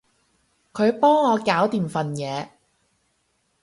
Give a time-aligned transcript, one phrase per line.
[0.73, 2.47] 佢幫我搞掂份嘢